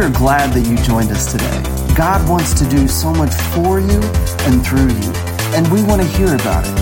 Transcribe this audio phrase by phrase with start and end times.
[0.00, 1.62] We are glad that you joined us today.
[1.94, 4.00] God wants to do so much for you
[4.48, 5.12] and through you,
[5.52, 6.72] and we want to hear about it.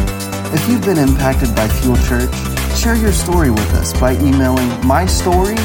[0.54, 2.32] If you've been impacted by Fuel Church,
[2.78, 5.57] share your story with us by emailing my story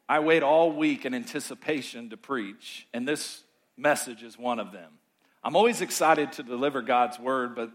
[0.07, 3.43] I wait all week in anticipation to preach, and this
[3.75, 4.93] message is one of them.
[5.43, 7.69] I'm always excited to deliver God's word, but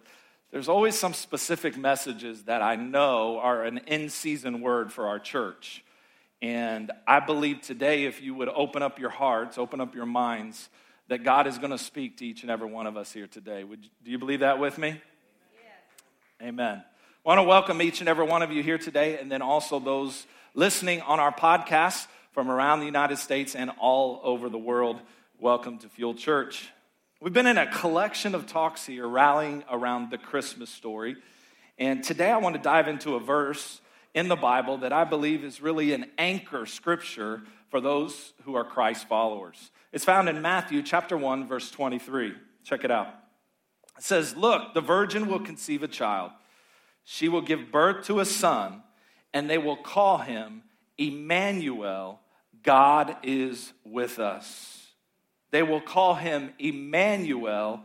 [0.50, 5.18] there's always some specific messages that I know are an in season word for our
[5.18, 5.84] church.
[6.40, 10.70] And I believe today, if you would open up your hearts, open up your minds,
[11.08, 13.64] that God is going to speak to each and every one of us here today.
[13.64, 14.88] Would, do you believe that with me?
[14.88, 16.48] Yes.
[16.48, 16.84] Amen.
[17.22, 19.78] I want to welcome each and every one of you here today, and then also
[19.78, 24.98] those listening on our podcast from around the United States and all over the world.
[25.38, 26.70] Welcome to Fuel Church.
[27.20, 31.16] We've been in a collection of talks here rallying around the Christmas story.
[31.76, 33.82] And today I want to dive into a verse
[34.14, 38.64] in the Bible that I believe is really an anchor scripture for those who are
[38.64, 39.70] Christ followers.
[39.92, 42.32] It's found in Matthew chapter 1 verse 23.
[42.64, 43.08] Check it out.
[43.98, 46.30] It says, "Look, the virgin will conceive a child.
[47.12, 48.84] She will give birth to a son,
[49.34, 50.62] and they will call him
[50.96, 52.20] Emmanuel,
[52.62, 54.92] God is with us."
[55.50, 57.82] They will call him Emmanuel,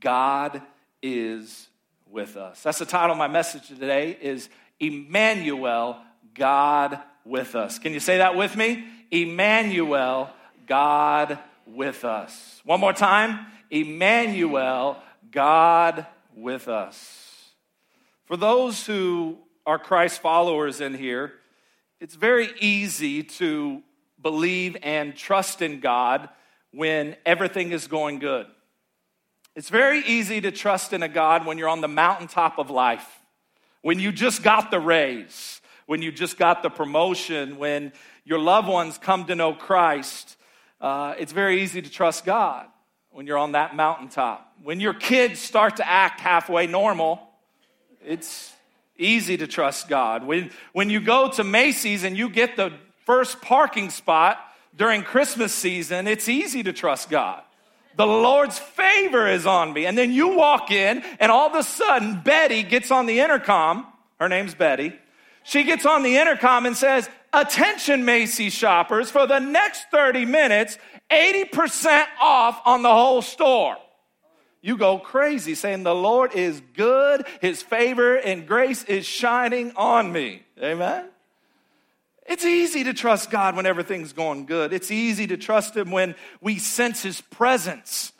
[0.00, 0.60] God
[1.00, 1.68] is
[2.10, 2.64] with us.
[2.64, 4.48] That's the title of my message today is
[4.80, 6.02] Emmanuel,
[6.34, 7.78] God with us.
[7.78, 8.88] Can you say that with me?
[9.12, 10.30] Emmanuel,
[10.66, 12.60] God with us.
[12.64, 13.46] One more time.
[13.70, 17.23] Emmanuel, God with us.
[18.24, 21.32] For those who are Christ followers in here,
[22.00, 23.82] it's very easy to
[24.20, 26.28] believe and trust in God
[26.72, 28.46] when everything is going good.
[29.54, 33.20] It's very easy to trust in a God when you're on the mountaintop of life
[33.84, 37.92] when you just got the raise, when you just got the promotion, when
[38.24, 40.38] your loved ones come to know Christ,
[40.80, 42.66] uh, it's very easy to trust God
[43.10, 44.54] when you're on that mountaintop.
[44.62, 47.28] When your kids start to act halfway normal,
[48.06, 48.52] it's
[48.96, 50.24] easy to trust God.
[50.24, 52.72] When, when you go to Macy's and you get the
[53.06, 54.38] first parking spot
[54.76, 57.42] during Christmas season, it's easy to trust God
[57.96, 59.86] the Lord's favor is on me.
[59.86, 63.86] And then you walk in, and all of a sudden, Betty gets on the intercom.
[64.18, 64.92] Her name's Betty.
[65.44, 70.78] She gets on the intercom and says, Attention, Macy's shoppers, for the next 30 minutes,
[71.10, 73.76] 80% off on the whole store.
[74.64, 80.10] You go crazy saying, The Lord is good, His favor and grace is shining on
[80.10, 80.42] me.
[80.58, 81.04] Amen.
[82.26, 84.72] It's easy to trust God when everything's going good.
[84.72, 88.14] It's easy to trust Him when we sense His presence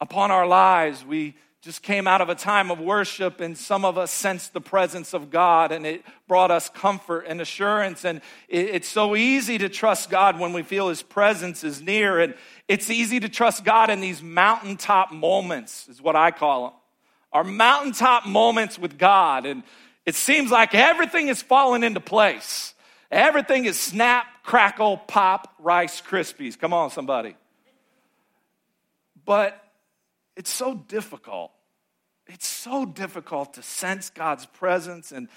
[0.00, 1.04] upon our lives.
[1.04, 4.62] We just came out of a time of worship, and some of us sensed the
[4.62, 8.04] presence of God, and it brought us comfort and assurance.
[8.04, 12.18] And it's so easy to trust God when we feel His presence is near.
[12.18, 12.34] And
[12.66, 16.72] it's easy to trust God in these mountaintop moments, is what I call them.
[17.32, 19.44] Our mountaintop moments with God.
[19.44, 19.62] And
[20.06, 22.72] it seems like everything is falling into place.
[23.10, 26.58] Everything is snap, crackle, pop, Rice Krispies.
[26.58, 27.36] Come on, somebody.
[29.26, 29.62] But
[30.36, 31.52] it's so difficult.
[32.26, 35.28] It's so difficult to sense God's presence and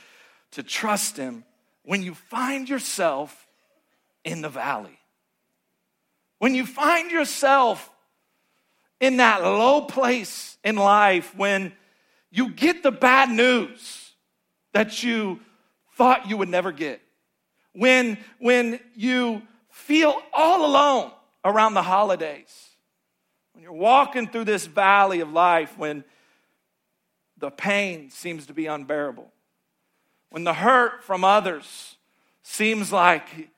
[0.51, 1.43] to trust Him
[1.83, 3.47] when you find yourself
[4.23, 4.99] in the valley.
[6.39, 7.89] When you find yourself
[8.99, 11.73] in that low place in life, when
[12.31, 14.11] you get the bad news
[14.73, 15.39] that you
[15.95, 17.01] thought you would never get
[17.73, 21.11] when, when you feel all alone
[21.43, 22.69] around the holidays,
[23.53, 26.03] when you're walking through this valley of life, when
[27.37, 29.31] the pain seems to be unbearable,
[30.29, 31.95] when the hurt from others
[32.41, 33.49] seems like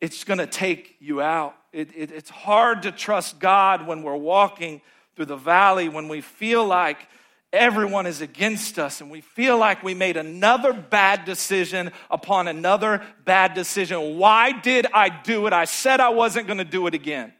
[0.00, 1.54] it's going to take you out.
[1.72, 4.80] It, it, it's hard to trust God when we're walking
[5.16, 7.08] through the valley, when we feel like
[7.52, 13.02] everyone is against us and we feel like we made another bad decision upon another
[13.24, 14.18] bad decision.
[14.18, 15.52] Why did I do it?
[15.52, 17.32] I said I wasn't going to do it again.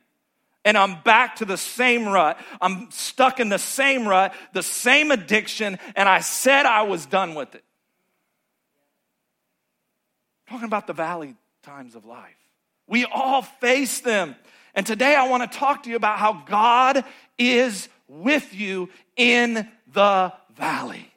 [0.65, 2.39] And I'm back to the same rut.
[2.61, 7.35] I'm stuck in the same rut, the same addiction, and I said I was done
[7.35, 7.65] with it.
[10.49, 12.37] talking about the valley times of life.
[12.87, 14.37] We all face them.
[14.75, 17.05] And today I want to talk to you about how God
[17.39, 21.11] is with you in the valley.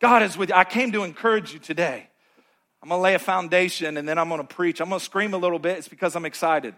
[0.00, 0.54] God is with you.
[0.54, 2.08] I came to encourage you today.
[2.82, 4.80] I'm going to lay a foundation and then I'm going to preach.
[4.80, 5.78] I'm going to scream a little bit.
[5.78, 6.74] It's because I'm excited.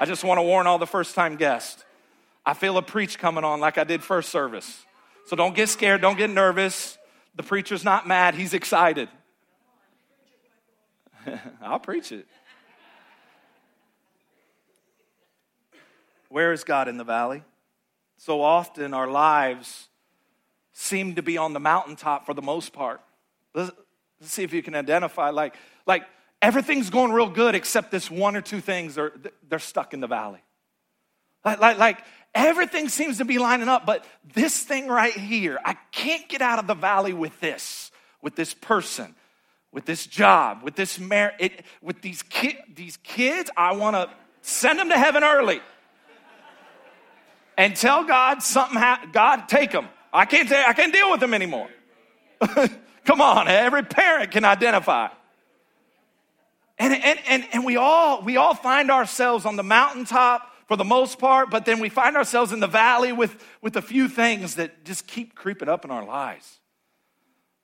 [0.00, 1.84] I just want to warn all the first time guests.
[2.46, 4.84] I feel a preach coming on like I did first service.
[5.26, 6.96] So don't get scared, don't get nervous.
[7.34, 9.08] The preacher's not mad, he's excited.
[11.62, 12.26] I'll preach it.
[16.28, 17.42] Where is God in the valley?
[18.18, 19.88] So often our lives
[20.72, 23.00] seem to be on the mountaintop for the most part.
[23.54, 23.70] Let's,
[24.20, 25.54] let's see if you can identify like
[25.86, 26.04] like
[26.40, 29.12] everything's going real good except this one or two things are
[29.48, 30.42] they're stuck in the valley.
[31.44, 31.98] Like, like, like
[32.34, 34.04] everything seems to be lining up, but
[34.34, 37.90] this thing right here, I can't get out of the valley with this,
[38.22, 39.14] with this person,
[39.72, 43.50] with this job, with this marriage, with these, ki- these kids.
[43.56, 44.10] I want to
[44.42, 45.60] send them to heaven early
[47.56, 48.78] and tell God something.
[48.78, 49.88] Ha- God, take them.
[50.12, 50.50] I can't.
[50.50, 51.68] I can't deal with them anymore.
[53.04, 55.08] Come on, every parent can identify.
[56.78, 60.84] And, and, and, and we all we all find ourselves on the mountaintop for the
[60.84, 64.56] most part, but then we find ourselves in the valley with, with a few things
[64.56, 66.60] that just keep creeping up in our lives.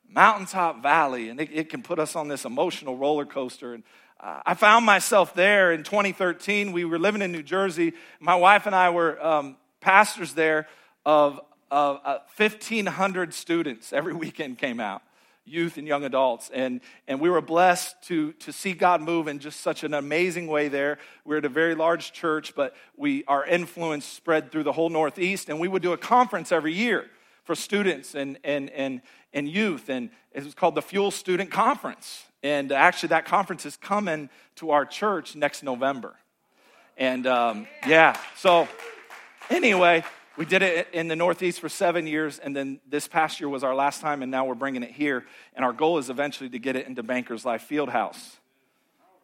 [0.08, 3.74] Mountaintop valley, and it, it can put us on this emotional roller coaster.
[3.74, 3.82] And
[4.18, 6.72] uh, I found myself there in 2013.
[6.72, 7.92] We were living in New Jersey.
[8.20, 10.66] My wife and I were um, pastors there
[11.04, 11.40] of,
[11.70, 13.92] of uh, 1,500 students.
[13.92, 15.02] Every weekend came out
[15.44, 16.50] youth and young adults.
[16.52, 20.46] And, and we were blessed to, to see God move in just such an amazing
[20.46, 20.98] way there.
[21.24, 25.48] We're at a very large church, but we, our influence spread through the whole Northeast.
[25.48, 27.06] And we would do a conference every year
[27.44, 29.02] for students and, and, and,
[29.32, 29.88] and youth.
[29.88, 32.24] And it was called the Fuel Student Conference.
[32.42, 36.14] And actually, that conference is coming to our church next November.
[36.96, 38.68] And um, yeah, so
[39.50, 40.04] anyway,
[40.36, 43.62] we did it in the Northeast for seven years, and then this past year was
[43.62, 45.24] our last time, and now we're bringing it here.
[45.54, 48.36] And our goal is eventually to get it into Bankers Life Fieldhouse.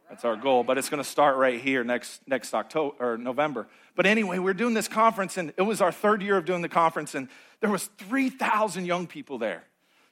[0.08, 3.68] That's our goal, but it's going to start right here next next October or November.
[3.94, 6.68] But anyway, we're doing this conference, and it was our third year of doing the
[6.68, 7.28] conference, and
[7.60, 9.62] there was three thousand young people there,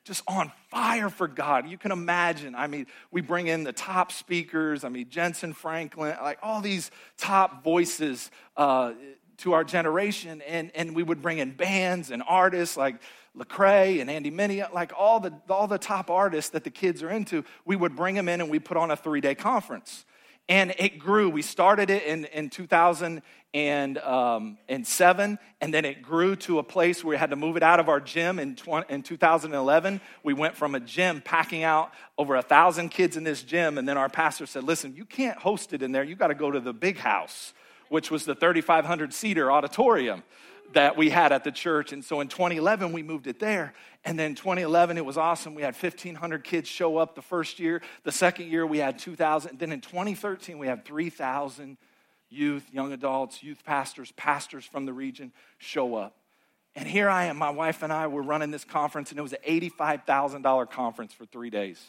[0.05, 1.69] just on fire for God.
[1.69, 2.55] You can imagine.
[2.55, 4.85] I mean, we bring in the top speakers.
[4.85, 8.31] I mean, Jentezen Franklin, like all these top voices.
[8.57, 8.93] Uh,
[9.39, 13.01] to our generation, and, and we would bring in bands and artists like
[13.37, 17.11] Lecrae and Andy Mineo, like all the, all the top artists that the kids are
[17.11, 20.05] into, we would bring them in and we put on a three day conference.
[20.51, 21.29] And it grew.
[21.29, 23.23] We started it in, in 2007,
[24.03, 24.59] um,
[25.61, 27.91] and then it grew to a place where we had to move it out of
[27.91, 30.01] our gym in, 20, in 2011.
[30.23, 33.87] We went from a gym packing out over a thousand kids in this gym, and
[33.87, 36.03] then our pastor said, Listen, you can't host it in there.
[36.03, 37.53] You got to go to the big house
[37.89, 40.23] which was the 3,500 seater auditorium
[40.75, 41.93] that we had at the church.
[41.93, 43.73] And so in 2011, we moved it there.
[44.05, 45.55] And then 2011, it was awesome.
[45.55, 47.83] We had 1,500 kids show up the first year.
[48.05, 49.59] The second year, we had 2,000.
[49.59, 51.79] Then in 2013, we had 3,000
[52.31, 56.15] youth, young adults, youth pastors, pastors from the region show up.
[56.75, 59.33] And here I am, my wife and I were running this conference, and it was
[59.33, 61.83] an $85,000 conference for three days.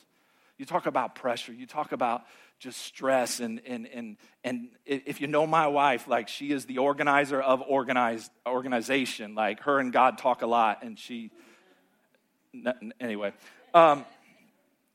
[0.60, 2.22] You talk about pressure, you talk about
[2.60, 6.80] just stress and and and and if you know my wife like she is the
[6.80, 11.32] organizer of organized organization like her and god talk a lot and she
[13.00, 13.32] anyway
[13.74, 14.04] um,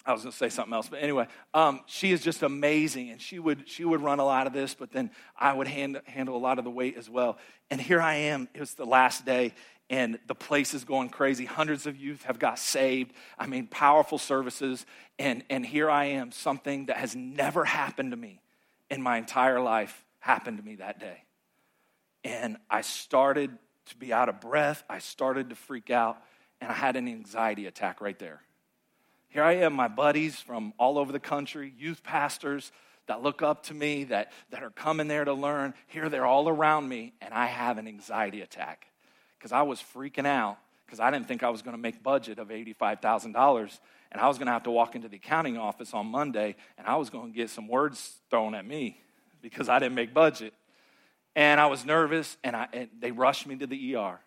[0.06, 3.22] I was going to say something else, but anyway, um, she is just amazing, and
[3.22, 6.36] she would she would run a lot of this, but then I would hand, handle
[6.36, 7.38] a lot of the weight as well.
[7.70, 8.48] And here I am.
[8.52, 9.54] It was the last day,
[9.90, 11.44] and the place is going crazy.
[11.44, 13.12] Hundreds of youth have got saved.
[13.38, 14.86] I mean, powerful services.
[15.18, 18.40] And, and here I am, something that has never happened to me
[18.90, 21.24] in my entire life happened to me that day.
[22.24, 23.50] And I started
[23.86, 24.82] to be out of breath.
[24.88, 26.16] I started to freak out,
[26.62, 28.40] and I had an anxiety attack right there.
[29.28, 32.72] Here I am, my buddies from all over the country, youth pastors
[33.06, 35.74] that look up to me, that, that are coming there to learn.
[35.88, 38.86] Here they're all around me, and I have an anxiety attack
[39.44, 42.38] because I was freaking out because I didn't think I was going to make budget
[42.38, 43.78] of $85,000
[44.10, 46.86] and I was going to have to walk into the accounting office on Monday and
[46.86, 48.98] I was going to get some words thrown at me
[49.42, 50.54] because I didn't make budget.
[51.36, 54.18] And I was nervous and, I, and they rushed me to the ER.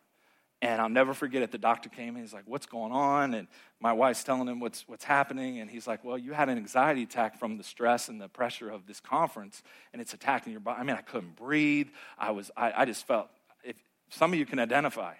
[0.61, 1.51] And I'll never forget it.
[1.51, 2.21] The doctor came in.
[2.21, 3.33] He's like, What's going on?
[3.33, 3.47] And
[3.79, 5.59] my wife's telling him what's, what's happening.
[5.59, 8.69] And he's like, Well, you had an anxiety attack from the stress and the pressure
[8.69, 9.61] of this conference,
[9.93, 10.79] and it's attacking your body.
[10.79, 11.89] I mean, I couldn't breathe.
[12.17, 13.29] I, was, I, I just felt
[14.09, 15.13] some of you can identify.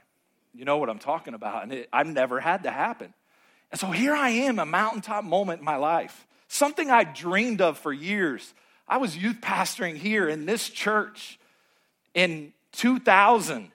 [0.53, 1.63] You know what I'm talking about.
[1.63, 3.13] And it, I've never had to happen.
[3.71, 7.77] And so here I am, a mountaintop moment in my life, something I dreamed of
[7.77, 8.53] for years.
[8.87, 11.39] I was youth pastoring here in this church
[12.13, 13.71] in 2000.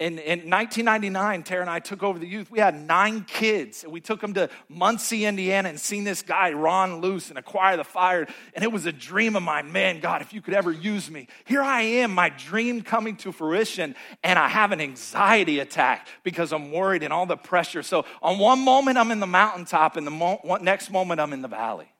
[0.00, 2.50] In, in 1999, Tara and I took over the youth.
[2.50, 6.52] We had nine kids, and we took them to Muncie, Indiana, and seen this guy,
[6.52, 8.26] Ron Luce, and Acquire the Fire.
[8.54, 9.72] And it was a dream of mine.
[9.72, 11.28] Man, God, if you could ever use me.
[11.44, 16.54] Here I am, my dream coming to fruition, and I have an anxiety attack because
[16.54, 17.82] I'm worried and all the pressure.
[17.82, 21.42] So, on one moment, I'm in the mountaintop, and the mo- next moment, I'm in
[21.42, 21.92] the valley.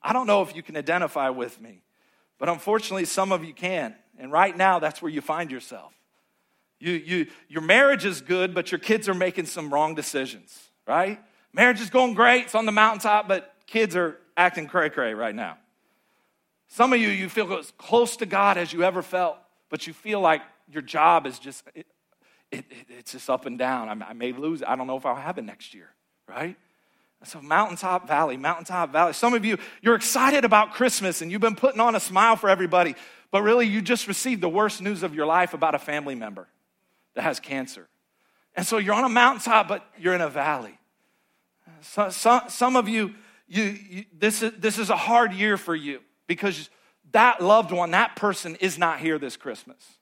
[0.00, 1.82] I don't know if you can identify with me,
[2.38, 3.96] but unfortunately, some of you can.
[4.16, 5.92] And right now, that's where you find yourself.
[6.82, 11.20] You, you, your marriage is good, but your kids are making some wrong decisions, right?
[11.52, 15.34] Marriage is going great, it's on the mountaintop, but kids are acting cray cray right
[15.34, 15.58] now.
[16.66, 19.36] Some of you, you feel as close to God as you ever felt,
[19.70, 21.86] but you feel like your job is just, it,
[22.50, 24.02] it, it's just up and down.
[24.02, 24.68] I, I may lose it.
[24.68, 25.90] I don't know if I'll have it next year,
[26.28, 26.56] right?
[27.22, 29.12] So, mountaintop valley, mountaintop valley.
[29.12, 32.50] Some of you, you're excited about Christmas and you've been putting on a smile for
[32.50, 32.96] everybody,
[33.30, 36.48] but really you just received the worst news of your life about a family member
[37.14, 37.88] that has cancer.
[38.54, 40.78] And so you're on a mountaintop, but you're in a valley.
[41.80, 43.14] So, so, some of you,
[43.48, 46.70] you, you, this, is, this is a hard year for you because
[47.12, 49.98] that loved one, that person is not here this Christmas.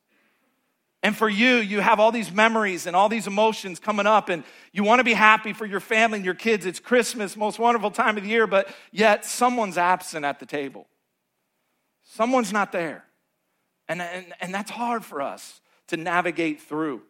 [1.02, 4.45] And for you, you have all these memories and all these emotions coming up, and
[4.73, 6.67] you want to be happy for your family and your kids.
[6.67, 10.87] It's Christmas, most wonderful time of the year, but yet someone's absent at the table.
[12.02, 13.05] Someone's not there.
[13.88, 17.02] And, and, and that's hard for us to navigate through.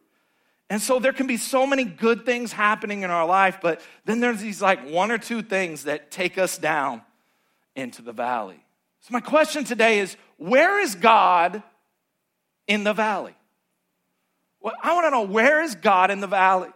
[0.69, 4.21] And so there can be so many good things happening in our life, but then
[4.21, 7.03] there's these like one or two things that take us down
[7.75, 8.63] into the valley.
[9.01, 11.63] So, my question today is where is God
[12.69, 13.35] in the valley?
[14.61, 16.69] Well, I want to know where is God in the valley?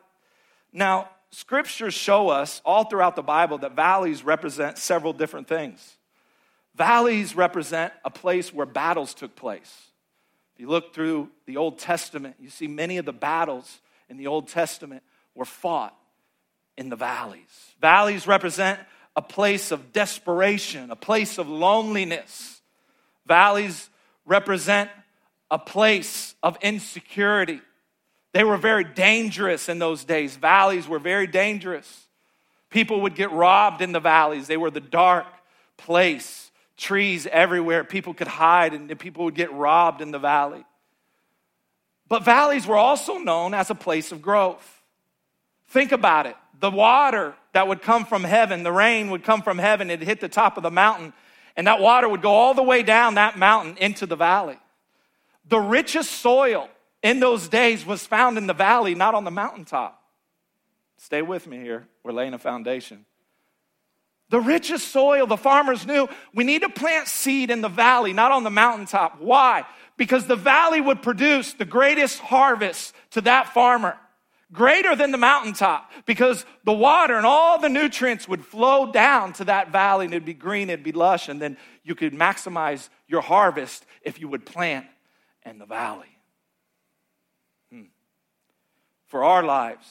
[0.72, 5.96] Now, scriptures show us all throughout the Bible that valleys represent several different things.
[6.74, 9.90] Valleys represent a place where battles took place.
[10.54, 14.28] If you look through the Old Testament, you see many of the battles in the
[14.28, 15.02] Old Testament
[15.34, 15.96] were fought
[16.76, 17.74] in the valleys.
[17.80, 18.78] Valleys represent
[19.16, 22.60] a place of desperation, a place of loneliness.
[23.26, 23.90] Valleys
[24.26, 24.90] represent
[25.50, 27.60] a place of insecurity.
[28.32, 30.36] They were very dangerous in those days.
[30.36, 32.06] Valleys were very dangerous.
[32.70, 35.26] People would get robbed in the valleys, they were the dark
[35.76, 37.84] place trees everywhere.
[37.84, 40.64] People could hide and people would get robbed in the valley.
[42.08, 44.82] But valleys were also known as a place of growth.
[45.68, 46.36] Think about it.
[46.60, 50.20] The water that would come from heaven, the rain would come from heaven, it'd hit
[50.20, 51.12] the top of the mountain,
[51.56, 54.58] and that water would go all the way down that mountain into the valley.
[55.48, 56.68] The richest soil
[57.02, 60.00] in those days was found in the valley, not on the mountaintop.
[60.96, 61.86] Stay with me here.
[62.02, 63.04] We're laying a foundation.
[64.30, 68.32] The richest soil, the farmers knew we need to plant seed in the valley, not
[68.32, 69.20] on the mountaintop.
[69.20, 69.64] Why?
[69.96, 73.96] Because the valley would produce the greatest harvest to that farmer,
[74.52, 79.44] greater than the mountaintop, because the water and all the nutrients would flow down to
[79.44, 83.20] that valley and it'd be green, it'd be lush, and then you could maximize your
[83.20, 84.86] harvest if you would plant
[85.44, 86.18] in the valley.
[87.70, 87.82] Hmm.
[89.06, 89.86] For our lives,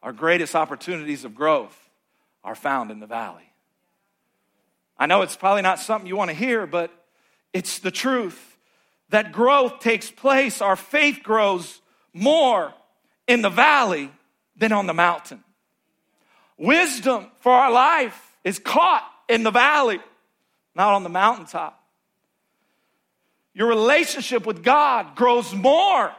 [0.00, 1.85] our greatest opportunities of growth
[2.46, 3.52] are found in the valley.
[4.96, 6.90] I know it's probably not something you want to hear, but
[7.52, 8.56] it's the truth
[9.10, 10.62] that growth takes place.
[10.62, 11.82] Our faith grows
[12.14, 12.72] more
[13.26, 14.10] in the valley
[14.56, 15.42] than on the mountain.
[16.56, 19.98] Wisdom for our life is caught in the valley,
[20.74, 21.82] not on the mountaintop.
[23.54, 26.12] Your relationship with God grows more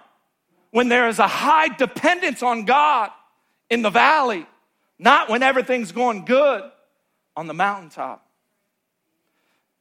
[0.71, 3.11] when there is a high dependence on God
[3.69, 4.45] in the valley
[4.99, 6.63] not when everything's going good
[7.35, 8.25] on the mountaintop.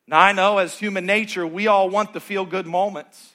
[0.06, 3.35] Now, I know as human nature, we all want the feel good moments.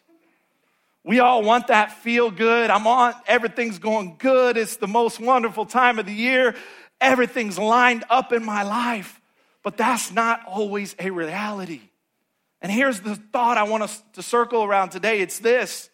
[1.03, 2.69] We all want that feel good.
[2.69, 4.55] I'm on, everything's going good.
[4.55, 6.55] It's the most wonderful time of the year.
[7.01, 9.19] Everything's lined up in my life.
[9.63, 11.81] But that's not always a reality.
[12.61, 15.89] And here's the thought I want us to circle around today it's this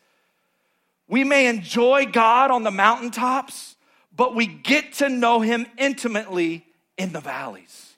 [1.08, 3.77] we may enjoy God on the mountaintops,
[4.18, 6.66] but we get to know him intimately
[6.98, 7.94] in the valleys.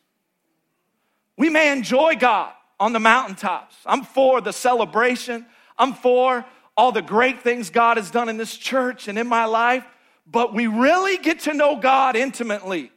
[1.38, 3.76] We may enjoy God on the mountaintops.
[3.86, 5.46] I'm for the celebration,
[5.78, 6.46] I'm for
[6.76, 9.86] all the great things God has done in this church and in my life,
[10.28, 12.92] but we really get to know God intimately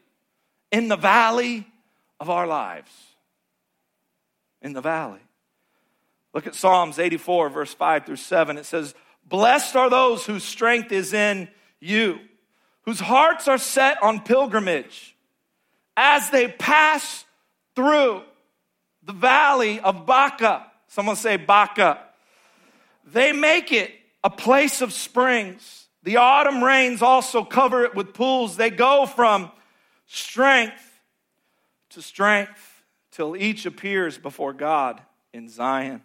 [0.71, 1.67] in the valley
[2.21, 2.91] of our lives.
[4.61, 5.21] In the valley.
[6.35, 8.57] Look at Psalms 84, verse 5 through 7.
[8.57, 8.95] It says,
[9.29, 11.49] Blessed are those whose strength is in
[11.81, 12.21] you
[12.82, 15.16] whose hearts are set on pilgrimage
[15.96, 17.24] as they pass
[17.74, 18.22] through
[19.02, 20.66] the valley of Baca.
[20.88, 21.98] Someone say Baca.
[23.04, 23.92] They make it
[24.24, 28.56] a place of springs The autumn rains also cover it with pools.
[28.56, 29.50] They go from
[30.06, 31.00] strength
[31.90, 35.00] to strength till each appears before God
[35.32, 36.02] in Zion.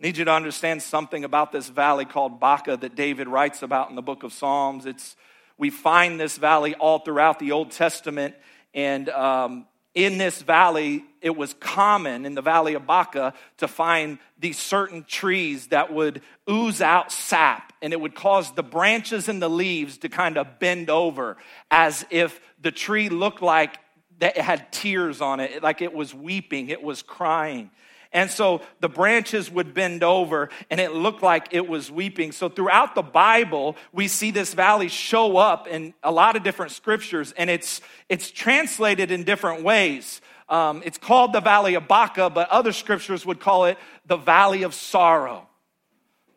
[0.00, 3.90] I need you to understand something about this valley called Baca that David writes about
[3.90, 4.86] in the book of Psalms.
[4.86, 5.16] It's
[5.58, 8.34] we find this valley all throughout the Old Testament,
[8.72, 14.18] and um, in this valley, it was common in the valley of Baca to find
[14.38, 19.42] these certain trees that would ooze out sap, and it would cause the branches and
[19.42, 21.36] the leaves to kind of bend over
[21.70, 23.78] as if the tree looked like
[24.20, 27.70] that it had tears on it, like it was weeping, it was crying.
[28.12, 32.32] And so the branches would bend over and it looked like it was weeping.
[32.32, 36.72] So throughout the Bible, we see this valley show up in a lot of different
[36.72, 40.22] scriptures and it's, it's translated in different ways.
[40.48, 44.62] Um, it's called the Valley of Baca, but other scriptures would call it the Valley
[44.62, 45.46] of Sorrow.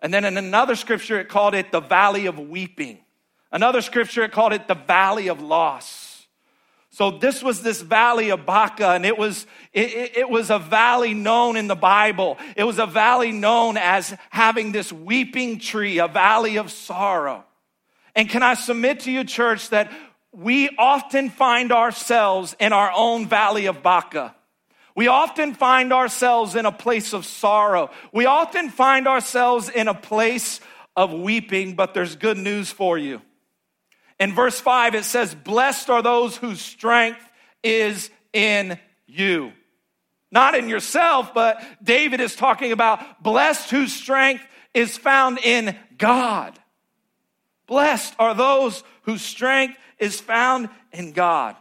[0.02, 3.00] And then in another scripture, it called it the Valley of Weeping.
[3.52, 6.01] Another scripture, it called it the Valley of Loss.
[6.94, 11.14] So this was this valley of Baca, and it was, it, it, was a valley
[11.14, 12.38] known in the Bible.
[12.58, 17.46] It was a valley known as having this weeping tree, a valley of sorrow.
[18.14, 19.90] And can I submit to you, church, that
[20.34, 24.36] we often find ourselves in our own valley of Baca.
[24.94, 27.90] We often find ourselves in a place of sorrow.
[28.12, 30.60] We often find ourselves in a place
[30.98, 33.22] of weeping, but there's good news for you.
[34.22, 37.28] In verse 5, it says, Blessed are those whose strength
[37.64, 39.52] is in you.
[40.32, 46.60] Not in yourself, but David is talking about blessed whose strength is found in God.
[47.66, 51.56] Blessed are those whose strength is found in God.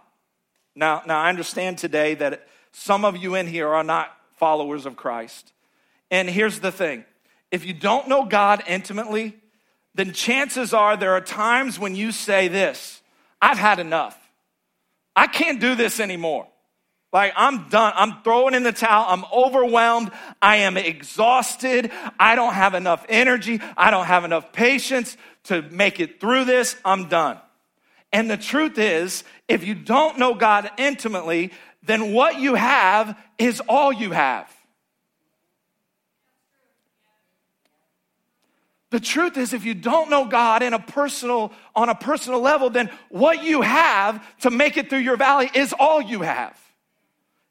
[0.74, 4.96] Now, now I understand today that some of you in here are not followers of
[4.96, 5.54] Christ.
[6.10, 7.06] And here's the thing
[7.50, 9.39] if you don't know God intimately,
[10.00, 13.02] then chances are there are times when you say this
[13.42, 14.16] I've had enough.
[15.14, 16.46] I can't do this anymore.
[17.12, 17.92] Like, I'm done.
[17.96, 19.06] I'm throwing in the towel.
[19.08, 20.10] I'm overwhelmed.
[20.40, 21.90] I am exhausted.
[22.18, 23.60] I don't have enough energy.
[23.76, 26.76] I don't have enough patience to make it through this.
[26.84, 27.38] I'm done.
[28.12, 31.50] And the truth is, if you don't know God intimately,
[31.82, 34.48] then what you have is all you have.
[38.90, 42.70] The truth is, if you don't know God in a personal, on a personal level,
[42.70, 46.58] then what you have to make it through your valley is all you have.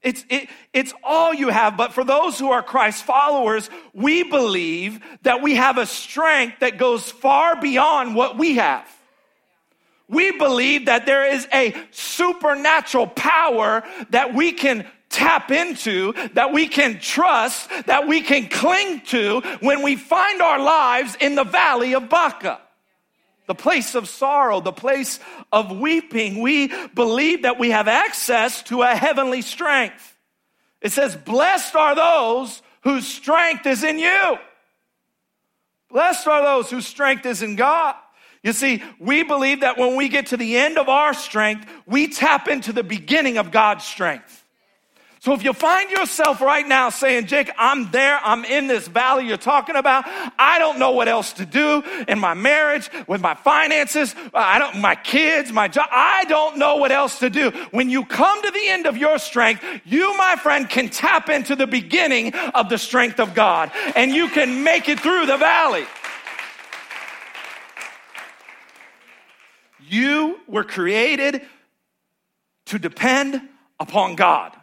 [0.01, 1.77] It's, it, it's all you have.
[1.77, 6.77] But for those who are Christ followers, we believe that we have a strength that
[6.77, 8.87] goes far beyond what we have.
[10.09, 14.87] We believe that there is a supernatural power that we can
[15.19, 20.59] tap into, that we can trust, that we can cling to when we find our
[20.59, 22.59] lives in the valley of Baca.
[23.47, 25.19] The place of sorrow, the place
[25.51, 26.39] of weeping.
[26.41, 30.15] We believe that we have access to a heavenly strength.
[30.81, 34.37] It says, Blessed are those whose strength is in you.
[35.89, 37.95] Blessed are those whose strength is in God.
[38.43, 42.07] You see, we believe that when we get to the end of our strength, we
[42.07, 44.38] tap into the beginning of God's strength.
[45.21, 49.27] So if you find yourself right now saying, Jake, I'm there, I'm in this valley
[49.27, 50.05] you're talking about,
[50.39, 54.77] I don't know what else to do in my marriage, with my finances, I don't,
[54.79, 57.51] my kids, my job, I don't know what else to do.
[57.71, 61.53] When you come to the end of your strength, you, my friend, can tap into
[61.53, 65.85] the beginning of the strength of God and you can make it through the valley.
[69.85, 71.41] You were created
[72.67, 73.41] to depend
[73.81, 74.55] upon God.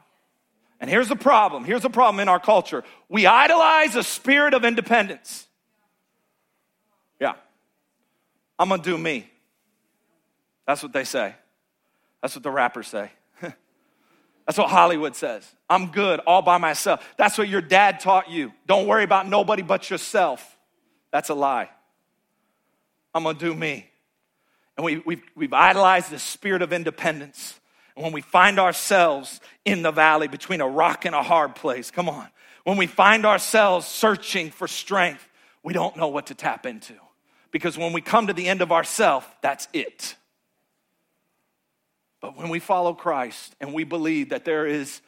[0.81, 1.65] And here's the problem.
[1.65, 2.85] Here's the problem in our culture.
[3.09, 5.47] We idolize a spirit of independence.
[7.21, 7.35] Yeah.
[8.59, 9.31] I'm to do me.
[10.67, 11.35] That's what they say.
[12.21, 13.11] That's what the rappers say.
[13.41, 15.49] That's what Hollywood says.
[15.71, 17.07] I'm good all by myself.
[17.17, 18.53] That's what your dad taught you.
[18.67, 20.57] Don't worry about nobody but yourself.
[21.11, 21.71] That's a lie.
[23.15, 23.89] I'm to do me.
[24.77, 27.59] And we, we've, we've idolized the spirit of independence.
[27.97, 31.91] And when we find ourselves in the valley between a rock and a hard place,
[31.91, 32.29] come on.
[32.65, 35.27] When we find ourselves searching for strength,
[35.63, 36.95] we don't know what to tap into.
[37.51, 40.15] Because when we come to the end of ourself, that's it.
[42.21, 45.01] But when we follow Christ and we believe that there is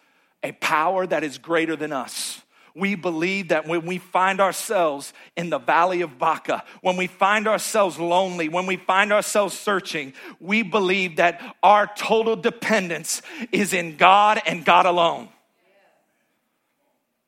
[0.42, 2.40] a power that is greater than us,
[2.78, 7.46] we believe that when we find ourselves in the valley of Baca, when we find
[7.46, 13.96] ourselves lonely, when we find ourselves searching, we believe that our total dependence is in
[13.96, 15.28] God and God alone.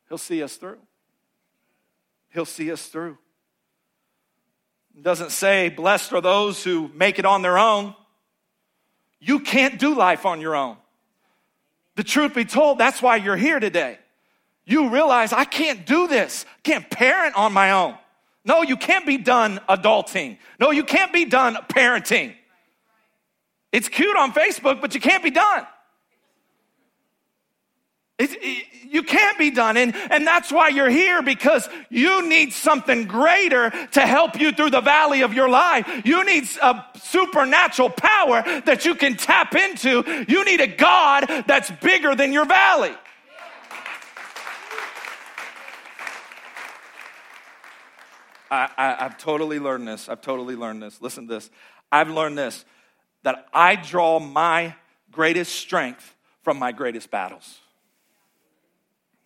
[0.08, 0.78] He'll see us through.
[2.30, 3.18] He'll see us through.
[4.96, 7.94] It doesn't say, blessed are those who make it on their own.
[9.20, 10.76] You can't do life on your own.
[11.96, 13.98] The truth be told, that's why you're here today.
[14.70, 17.96] You realize I can't do this, can't parent on my own.
[18.44, 20.38] No, you can't be done adulting.
[20.60, 22.34] No, you can't be done parenting.
[23.72, 25.66] It's cute on Facebook, but you can't be done.
[28.18, 29.76] It, you can't be done.
[29.76, 34.70] And, and that's why you're here because you need something greater to help you through
[34.70, 35.88] the valley of your life.
[36.04, 40.24] You need a supernatural power that you can tap into.
[40.28, 42.94] You need a God that's bigger than your valley.
[48.50, 50.08] I, I, I've totally learned this.
[50.08, 51.00] I've totally learned this.
[51.00, 51.50] Listen to this.
[51.92, 52.64] I've learned this
[53.22, 54.74] that I draw my
[55.12, 57.58] greatest strength from my greatest battles.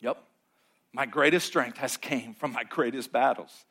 [0.01, 0.19] Yep.
[0.93, 3.65] My greatest strength has came from my greatest battles.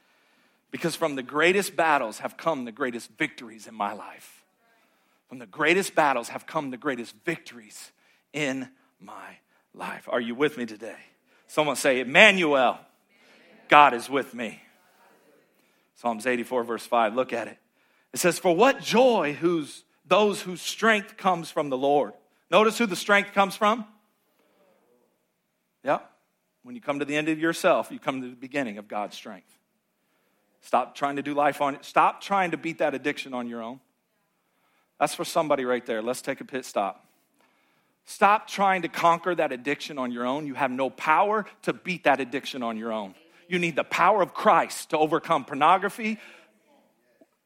[0.71, 4.43] Because from the greatest battles have come the greatest victories in my life.
[5.29, 7.91] From the greatest battles have come the greatest victories
[8.31, 9.37] in my
[9.75, 10.07] life.
[10.09, 10.97] Are you with me today?
[11.47, 12.79] Someone say, Emmanuel,
[13.67, 14.62] God is with me.
[16.03, 17.15] Psalms 84, verse 5.
[17.15, 17.57] Look at it.
[18.11, 22.11] It says, For what joy whose, those whose strength comes from the Lord.
[22.51, 23.85] Notice who the strength comes from?
[25.81, 25.99] Yeah.
[26.63, 29.15] When you come to the end of yourself, you come to the beginning of God's
[29.15, 29.47] strength.
[30.59, 31.85] Stop trying to do life on it.
[31.85, 33.79] Stop trying to beat that addiction on your own.
[34.99, 36.01] That's for somebody right there.
[36.01, 37.07] Let's take a pit stop.
[38.03, 40.47] Stop trying to conquer that addiction on your own.
[40.47, 43.15] You have no power to beat that addiction on your own.
[43.47, 46.19] You need the power of Christ to overcome pornography,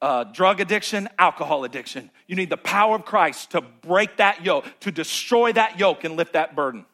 [0.01, 2.09] uh, drug addiction, alcohol addiction.
[2.27, 6.15] You need the power of Christ to break that yoke, to destroy that yoke and
[6.15, 6.85] lift that burden.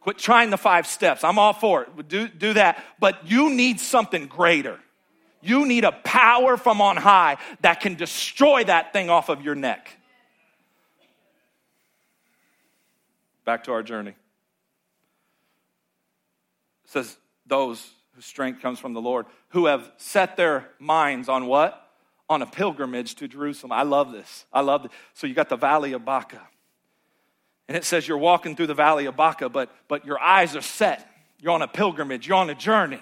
[0.00, 1.24] Quit trying the five steps.
[1.24, 2.08] I'm all for it.
[2.08, 2.84] Do, do that.
[2.98, 4.78] But you need something greater.
[5.40, 9.54] You need a power from on high that can destroy that thing off of your
[9.54, 9.96] neck.
[13.44, 14.10] Back to our journey.
[16.84, 17.88] It says, Those
[18.18, 21.88] whose strength comes from the Lord, who have set their minds on what?
[22.28, 23.70] On a pilgrimage to Jerusalem.
[23.70, 24.44] I love this.
[24.52, 24.92] I love this.
[25.14, 26.40] So you got the Valley of Baca.
[27.68, 30.62] And it says you're walking through the valley of Baca, but, but your eyes are
[30.62, 31.08] set.
[31.40, 33.00] You're on a pilgrimage, you're on a journey.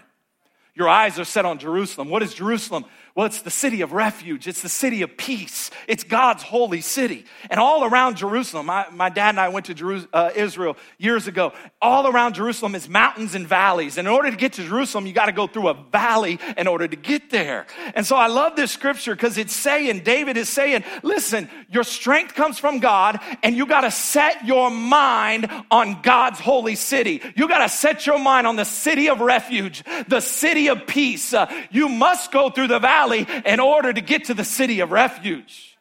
[0.75, 2.11] Your eyes are set on Jerusalem.
[2.11, 2.85] What is Jerusalem?
[3.17, 4.47] Well, it's the city of refuge.
[4.47, 5.71] It's the city of peace.
[5.89, 7.25] It's God's holy city.
[7.49, 11.27] And all around Jerusalem, my, my dad and I went to Jeru- uh, Israel years
[11.27, 11.55] ago.
[11.81, 13.97] All around Jerusalem is mountains and valleys.
[13.97, 16.67] And in order to get to Jerusalem, you got to go through a valley in
[16.67, 17.65] order to get there.
[17.95, 22.35] And so I love this scripture because it's saying, David is saying, listen, your strength
[22.35, 27.23] comes from God, and you got to set your mind on God's holy city.
[27.35, 31.33] You got to set your mind on the city of refuge, the city of peace.
[31.33, 34.81] Uh, you must go through the valley valley in order to get to the city
[34.81, 35.77] of refuge.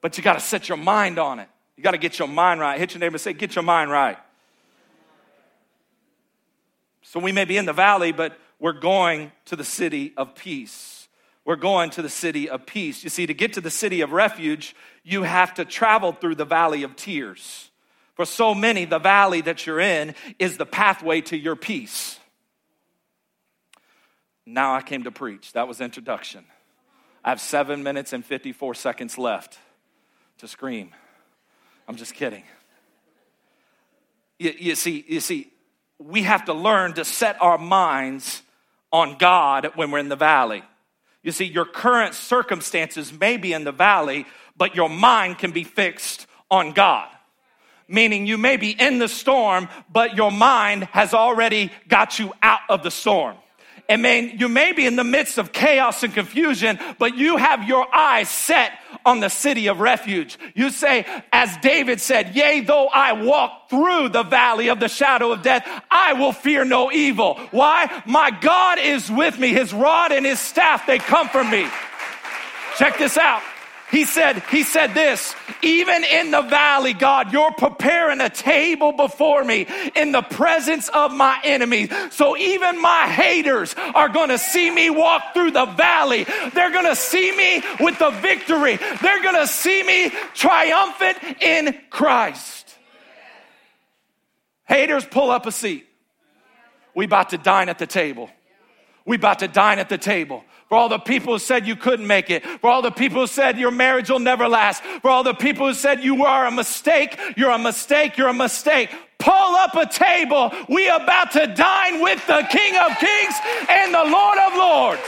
[0.00, 1.48] But you got to set your mind on it.
[1.76, 2.78] You got to get your mind right.
[2.78, 4.18] Hit your neighbor and say, Get your mind right.
[7.02, 11.08] So we may be in the valley, but we're going to the city of peace.
[11.44, 13.04] We're going to the city of peace.
[13.04, 16.44] You see, to get to the city of refuge, you have to travel through the
[16.44, 17.70] valley of tears.
[18.14, 22.18] For so many, the valley that you're in is the pathway to your peace.
[24.46, 25.52] Now I came to preach.
[25.52, 26.44] That was introduction.
[27.24, 29.58] I have seven minutes and 54 seconds left
[30.38, 30.90] to scream.
[31.88, 32.44] I'm just kidding.
[34.38, 35.50] You, you, see, you see,
[35.98, 38.42] we have to learn to set our minds
[38.92, 40.62] on God when we're in the valley.
[41.22, 45.64] You see, your current circumstances may be in the valley, but your mind can be
[45.64, 47.08] fixed on God.
[47.88, 52.60] Meaning, you may be in the storm, but your mind has already got you out
[52.68, 53.36] of the storm.
[53.88, 57.68] And man, you may be in the midst of chaos and confusion, but you have
[57.68, 58.72] your eyes set
[59.04, 60.38] on the city of refuge.
[60.54, 65.30] You say, as David said, Yea, though I walk through the valley of the shadow
[65.30, 67.34] of death, I will fear no evil.
[67.52, 68.02] Why?
[68.06, 69.48] My God is with me.
[69.48, 71.68] His rod and his staff, they comfort me.
[72.76, 73.42] Check this out.
[73.90, 79.44] He said, he said this, even in the valley, God, you're preparing a table before
[79.44, 81.90] me in the presence of my enemies.
[82.10, 86.24] So even my haters are going to see me walk through the valley.
[86.52, 88.76] They're going to see me with the victory.
[89.02, 92.74] They're going to see me triumphant in Christ.
[94.64, 95.86] Haters pull up a seat.
[96.92, 98.30] We about to dine at the table.
[99.06, 102.06] We about to dine at the table for all the people who said you couldn't
[102.06, 105.22] make it, for all the people who said your marriage will never last, for all
[105.22, 108.90] the people who said you are a mistake, you're a mistake, you're a mistake.
[109.18, 110.52] Pull up a table.
[110.68, 113.34] We about to dine with the King of Kings
[113.68, 115.00] and the Lord of Lords.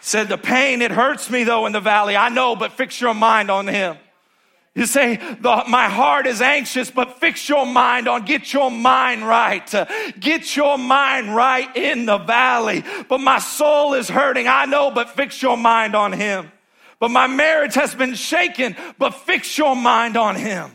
[0.00, 2.16] Said, The pain, it hurts me though in the valley.
[2.16, 3.96] I know, but fix your mind on him.
[4.74, 9.68] You say, My heart is anxious, but fix your mind on, get your mind right.
[10.18, 12.84] Get your mind right in the valley.
[13.08, 14.46] But my soul is hurting.
[14.46, 16.50] I know, but fix your mind on him.
[17.00, 20.70] But my marriage has been shaken, but fix your mind on him.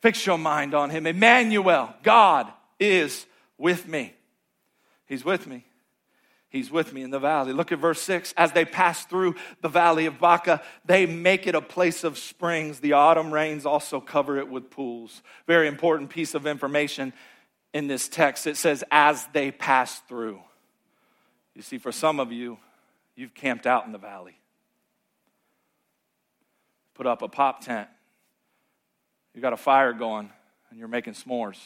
[0.00, 1.06] Fix your mind on him.
[1.06, 3.26] Emmanuel, God is
[3.58, 4.14] with me.
[5.06, 5.64] He's with me.
[6.56, 7.52] He's with me in the valley.
[7.52, 8.32] Look at verse 6.
[8.34, 12.80] As they pass through the valley of Baca, they make it a place of springs.
[12.80, 15.22] The autumn rains also cover it with pools.
[15.46, 17.12] Very important piece of information
[17.74, 18.46] in this text.
[18.46, 20.40] It says, as they pass through.
[21.54, 22.56] You see, for some of you,
[23.16, 24.38] you've camped out in the valley,
[26.94, 27.88] put up a pop tent,
[29.34, 30.30] you got a fire going,
[30.70, 31.58] and you're making s'mores.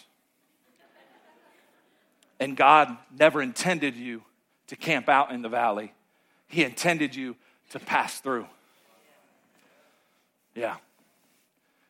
[2.40, 4.22] And God never intended you
[4.70, 5.92] to camp out in the valley,
[6.46, 7.36] He intended you
[7.70, 8.46] to pass through.
[10.54, 10.76] Yeah.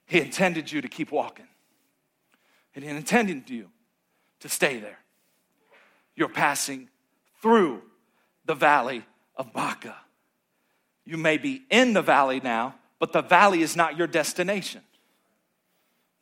[0.07, 1.47] He intended you to keep walking,
[2.75, 3.69] and He intended you
[4.41, 4.99] to stay there.
[6.17, 6.89] You're passing
[7.43, 7.83] through
[8.47, 9.05] the valley
[9.37, 9.95] of Baca.
[11.05, 14.81] You may be in the valley now, but the valley is not your destination.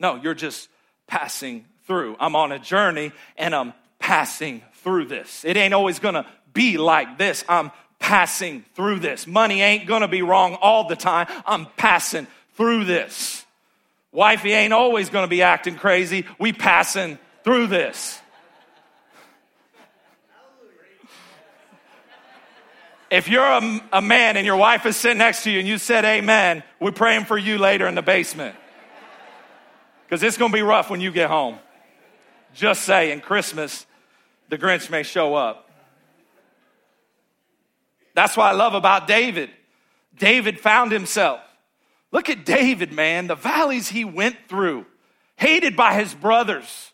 [0.01, 0.69] No, you're just
[1.07, 2.17] passing through.
[2.19, 5.45] I'm on a journey and I'm passing through this.
[5.45, 6.27] It ain't always gonna
[6.59, 7.45] be like this.
[7.49, 9.29] I'm passing through this.
[9.29, 11.29] Money ain't gonna be wrong all the time.
[11.47, 13.47] I'm passing through this.
[14.11, 16.27] Wifey ain't always gonna be acting crazy.
[16.37, 18.21] We passing through this.
[23.09, 25.79] If you're a, a, man and your wife is sitting next to you and you
[25.79, 28.57] said amen, we're praying for you later in the basement.
[30.05, 31.59] Because it's to be rough when you get home.
[32.53, 33.87] Just saying, Christmas,
[34.49, 35.68] the Grinch may show up.
[38.19, 39.49] That's what I love about David.
[40.19, 41.39] David found himself.
[42.11, 44.87] Look at David, man, the valleys he went through,
[45.37, 46.93] hated by his brothers.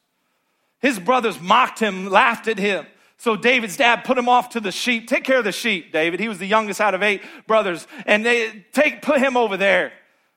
[0.80, 2.84] His brothers mocked him, laughed at him.
[3.16, 5.08] So David's dad put him off to the sheep.
[5.08, 6.20] Take care of the sheep, David.
[6.20, 7.86] He was the youngest out of eight brothers.
[8.04, 9.94] And they take put him over there.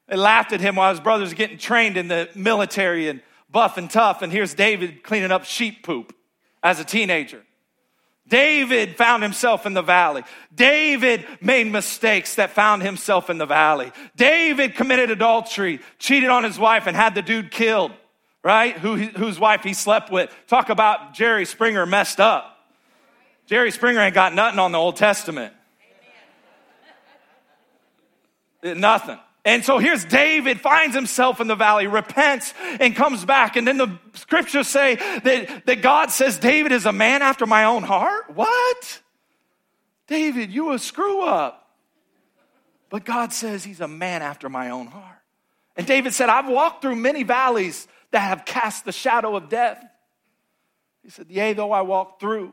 [0.08, 3.22] They laughed at him while his brothers were getting trained in the military and
[3.52, 4.22] buff and tough.
[4.22, 6.16] And here's David cleaning up sheep poop
[6.64, 7.44] as a teenager.
[8.28, 10.24] David found himself in the valley.
[10.54, 13.92] David made mistakes that found himself in the valley.
[14.16, 17.92] David committed adultery, cheated on his wife, and had the dude killed,
[18.44, 18.78] right?
[18.78, 20.34] Who, whose wife he slept with.
[20.48, 22.58] Talk about Jerry Springer messed up.
[23.46, 25.54] Jerry Springer ain't got nothing on the Old Testament.
[28.62, 29.20] Nothing.
[29.48, 33.56] And so here's David, finds himself in the valley, repents, and comes back.
[33.56, 37.64] And then the scriptures say that, that God says, David is a man after my
[37.64, 38.36] own heart.
[38.36, 39.02] What?
[40.06, 41.66] David, you a screw up.
[42.90, 45.18] But God says he's a man after my own heart.
[45.78, 49.82] And David said, I've walked through many valleys that have cast the shadow of death.
[51.04, 52.52] He said, Yea, though I walked through.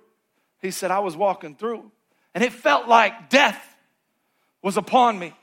[0.63, 1.91] He said, I was walking through.
[2.37, 3.77] And it felt like death
[4.63, 5.35] was upon me.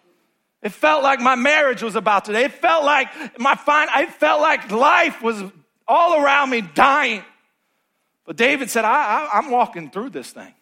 [0.61, 2.33] It felt like my marriage was about to.
[2.33, 3.87] It felt like my fine.
[3.91, 5.43] I felt like life was
[5.87, 7.23] all around me dying.
[8.25, 10.53] But David said, I, I, I'm walking through this thing.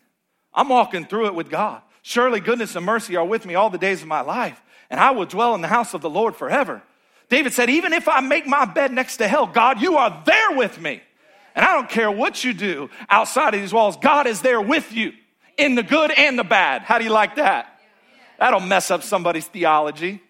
[0.54, 1.82] I'm walking through it with God.
[2.02, 4.60] Surely goodness and mercy are with me all the days of my life,
[4.90, 6.82] and I will dwell in the house of the Lord forever.
[7.28, 10.58] David said, Even if I make my bed next to hell, God, you are there
[10.58, 11.02] with me.
[11.56, 14.92] And I don't care what you do outside of these walls, God is there with
[14.94, 15.14] you
[15.58, 16.84] in the good and the bad.
[16.84, 17.69] How do you like that?
[18.39, 20.21] That'll mess up somebody's theology.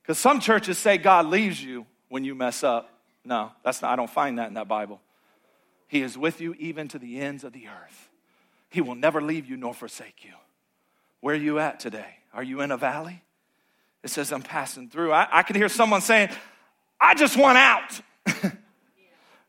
[0.00, 2.88] Because some churches say God leaves you when you mess up.
[3.24, 5.00] No, that's not, I don't find that in that Bible.
[5.88, 8.08] He is with you even to the ends of the earth.
[8.70, 10.32] He will never leave you nor forsake you.
[11.20, 12.18] Where are you at today?
[12.32, 13.22] Are you in a valley?
[14.04, 15.12] It says, I'm passing through.
[15.12, 16.30] I, I hear someone saying,
[17.00, 18.00] I just want out.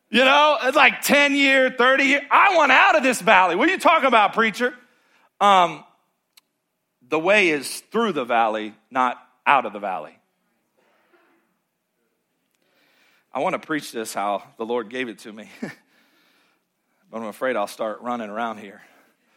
[0.09, 2.21] you know, it's like 10 year, 30 year.
[2.29, 3.55] I want out of this valley.
[3.55, 4.73] What are you talking about, preacher?
[5.39, 5.83] Um,
[7.11, 10.17] the way is through the valley, not out of the valley.
[13.33, 15.49] I want to preach this how the Lord gave it to me.
[15.61, 18.81] but I'm afraid I'll start running around here,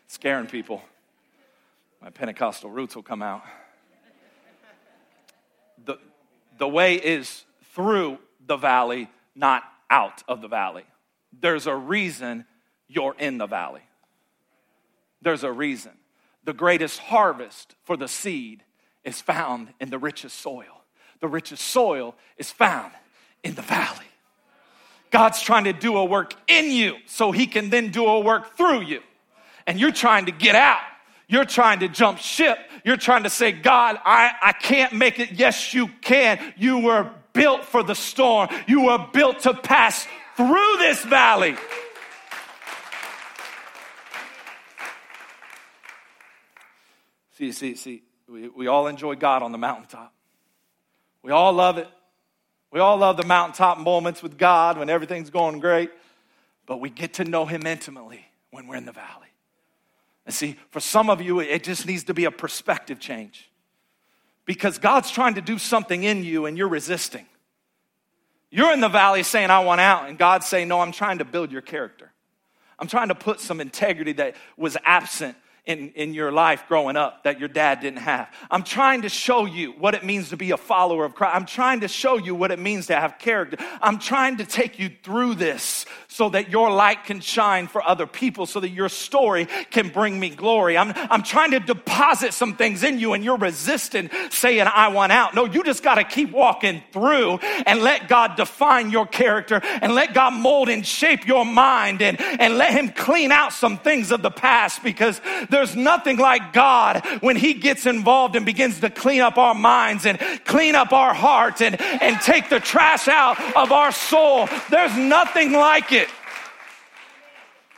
[0.06, 0.82] scaring people.
[2.00, 3.42] My Pentecostal roots will come out.
[5.84, 5.98] The,
[6.58, 10.84] the way is through the valley, not out of the valley.
[11.40, 12.44] There's a reason
[12.86, 13.82] you're in the valley.
[15.22, 15.90] There's a reason
[16.44, 18.62] the greatest harvest for the seed
[19.02, 20.82] is found in the richest soil.
[21.20, 22.92] The richest soil is found
[23.42, 24.06] in the valley.
[25.10, 28.56] God's trying to do a work in you so he can then do a work
[28.56, 29.00] through you.
[29.66, 30.80] And you're trying to get out
[31.26, 32.58] You're trying to jump ship.
[32.84, 35.32] You're trying to say, God, I, I can't make it.
[35.32, 36.38] Yes, you can.
[36.56, 38.48] You were built for the storm.
[38.66, 41.56] You were built to pass through this valley.
[47.36, 50.12] See, see, see, we, we all enjoy God on the mountaintop.
[51.22, 51.88] We all love it.
[52.70, 55.90] We all love the mountaintop moments with God when everything's going great,
[56.66, 59.28] but we get to know Him intimately when we're in the valley.
[60.26, 63.50] And see, for some of you, it just needs to be a perspective change
[64.44, 67.26] because God's trying to do something in you and you're resisting.
[68.50, 71.24] You're in the valley saying, I want out, and God's saying, No, I'm trying to
[71.24, 72.12] build your character.
[72.78, 77.24] I'm trying to put some integrity that was absent in, in your life growing up
[77.24, 78.28] that your dad didn't have.
[78.50, 81.34] I'm trying to show you what it means to be a follower of Christ.
[81.34, 83.56] I'm trying to show you what it means to have character.
[83.80, 88.06] I'm trying to take you through this so that your light can shine for other
[88.06, 90.76] people, so that your story can bring me glory.
[90.76, 95.12] I'm, I'm trying to deposit some things in you and you're resistant saying, I want
[95.12, 95.34] out.
[95.34, 99.94] No, you just got to keep walking through and let God define your character and
[99.94, 104.12] let God mold and shape your mind and, and let Him clean out some things
[104.12, 105.20] of the past because
[105.54, 110.04] there's nothing like God when He gets involved and begins to clean up our minds
[110.04, 114.48] and clean up our hearts and, and take the trash out of our soul.
[114.68, 116.08] There's nothing like it.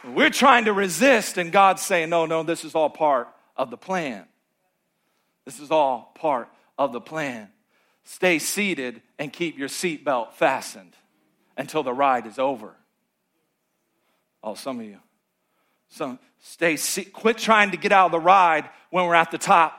[0.05, 3.77] We're trying to resist, and God's saying, No, no, this is all part of the
[3.77, 4.25] plan.
[5.45, 7.49] This is all part of the plan.
[8.05, 10.95] Stay seated and keep your seatbelt fastened
[11.57, 12.75] until the ride is over.
[14.43, 14.99] Oh, some of you.
[15.89, 16.19] Some,
[16.49, 16.79] Stay,
[17.13, 19.77] quit trying to get out of the ride when we're at the top,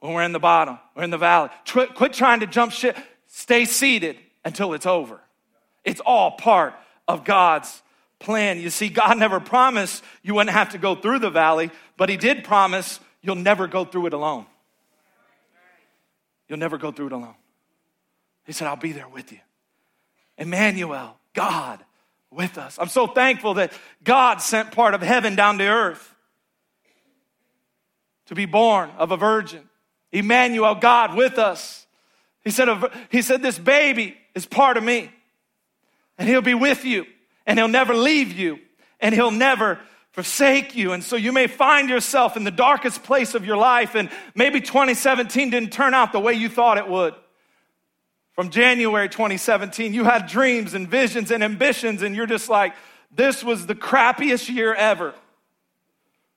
[0.00, 1.50] when we're in the bottom, we're in the valley.
[1.66, 2.96] Quit trying to jump ship.
[3.26, 5.20] Stay seated until it's over.
[5.84, 6.74] It's all part
[7.06, 7.82] of God's
[8.18, 8.58] plan.
[8.58, 12.16] You see, God never promised you wouldn't have to go through the valley, but He
[12.16, 14.46] did promise you'll never go through it alone.
[16.48, 17.34] You'll never go through it alone.
[18.46, 19.40] He said, I'll be there with you.
[20.38, 21.84] Emmanuel, God
[22.30, 22.78] with us.
[22.78, 23.72] I'm so thankful that
[24.04, 26.14] God sent part of heaven down to earth
[28.26, 29.68] to be born of a virgin.
[30.12, 31.86] Emmanuel, God with us.
[32.44, 32.68] He said,
[33.10, 35.10] he said, This baby is part of me,
[36.18, 37.04] and he'll be with you,
[37.46, 38.58] and he'll never leave you,
[39.00, 39.78] and he'll never
[40.12, 40.92] forsake you.
[40.92, 44.60] And so you may find yourself in the darkest place of your life, and maybe
[44.60, 47.14] 2017 didn't turn out the way you thought it would
[48.40, 49.92] from January 2017.
[49.92, 52.72] You had dreams and visions and ambitions, and you're just like,
[53.14, 55.12] this was the crappiest year ever.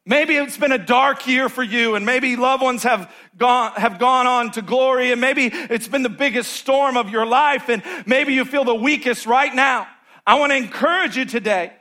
[0.05, 3.99] Maybe it's been a dark year for you, and maybe loved ones have gone, have
[3.99, 7.81] gone on to glory, and maybe it's been the biggest storm of your life, and
[8.05, 9.87] maybe you feel the weakest right now.
[10.27, 11.71] I want to encourage you today.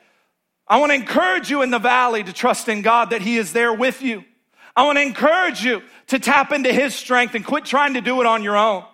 [0.68, 3.52] I want to encourage you in the valley to trust in God that He is
[3.52, 4.22] there with you.
[4.76, 8.20] I want to encourage you to tap into His strength and quit trying to do
[8.20, 8.84] it on your own.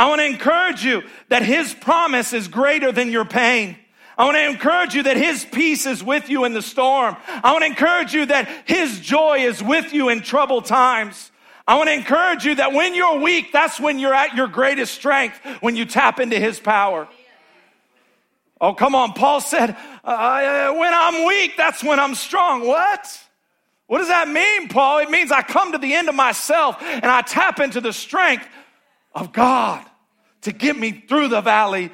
[0.00, 3.76] I want to encourage you that His promise is greater than your pain.
[4.16, 7.18] I want to encourage you that His peace is with you in the storm.
[7.28, 11.30] I want to encourage you that His joy is with you in troubled times.
[11.68, 14.94] I want to encourage you that when you're weak, that's when you're at your greatest
[14.94, 17.06] strength, when you tap into His power.
[18.58, 19.12] Oh, come on.
[19.12, 22.66] Paul said, uh, when I'm weak, that's when I'm strong.
[22.66, 23.20] What?
[23.86, 25.00] What does that mean, Paul?
[25.00, 28.48] It means I come to the end of myself and I tap into the strength
[29.14, 29.84] of God
[30.42, 31.90] to get me through the valley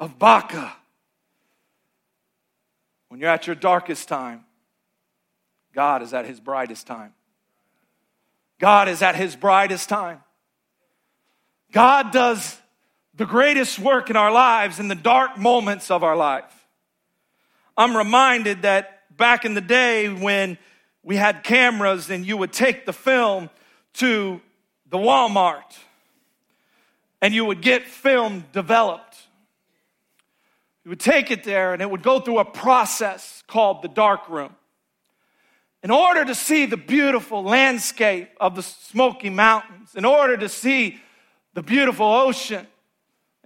[0.00, 0.72] of Baca.
[3.08, 4.44] When you're at your darkest time,
[5.74, 7.12] God is at his brightest time.
[8.58, 10.20] God is at his brightest time.
[11.72, 12.58] God does
[13.14, 16.44] the greatest work in our lives in the dark moments of our life.
[17.76, 20.58] I'm reminded that back in the day when
[21.02, 23.50] we had cameras and you would take the film
[23.94, 24.40] to
[24.88, 25.76] the Walmart
[27.24, 29.16] and you would get film developed.
[30.84, 34.28] You would take it there and it would go through a process called the dark
[34.28, 34.54] room.
[35.82, 41.00] In order to see the beautiful landscape of the Smoky Mountains, in order to see
[41.54, 42.66] the beautiful ocean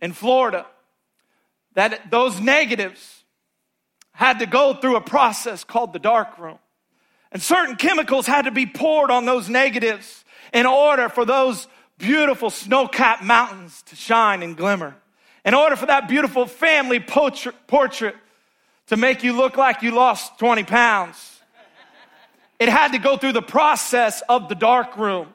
[0.02, 0.66] in Florida,
[1.74, 3.22] that those negatives
[4.10, 6.58] had to go through a process called the dark room.
[7.30, 11.68] And certain chemicals had to be poured on those negatives in order for those
[11.98, 14.96] beautiful snow capped mountains to shine and glimmer.
[15.44, 18.16] In order for that beautiful family portrait
[18.86, 21.40] to make you look like you lost 20 pounds,
[22.58, 25.28] it had to go through the process of the dark room.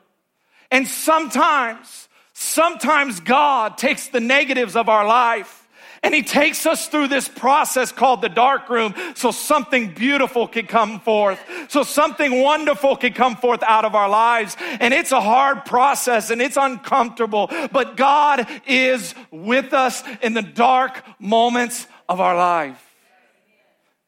[0.71, 5.62] And sometimes, sometimes God takes the negatives of our life
[6.03, 10.67] And he takes us through this process called the dark room so something beautiful can
[10.67, 11.39] come forth,
[11.69, 14.57] so something wonderful can come forth out of our lives.
[14.59, 20.41] And it's a hard process and it's uncomfortable, but God is with us in the
[20.41, 22.83] dark moments of our life.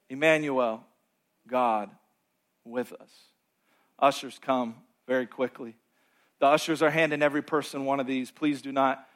[0.09, 0.83] Emmanuel,
[1.47, 1.89] God
[2.65, 3.09] with us.
[3.99, 4.75] Ushers come
[5.07, 5.77] very quickly.
[6.39, 8.31] The ushers are handing every person one of these.
[8.31, 9.07] Please do not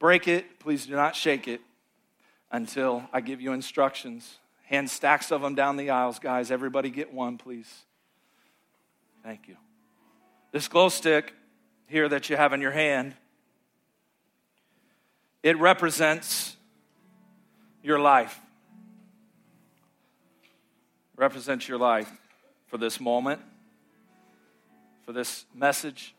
[0.00, 0.58] break it.
[0.58, 1.60] Please do not shake it
[2.54, 4.38] until I give you instructions.
[4.66, 6.52] Hand stacks of them down the aisles, guys.
[6.52, 7.68] Everybody get one, please.
[9.24, 9.56] Thank you.
[10.52, 11.34] This glow stick
[11.88, 13.14] here that you have in your hand,
[15.42, 16.56] it represents
[17.82, 18.38] your life.
[21.16, 22.10] Represents your life
[22.68, 23.40] for this moment,
[25.04, 26.14] for this message.